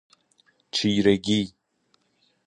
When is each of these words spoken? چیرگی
چیرگی 0.71 1.53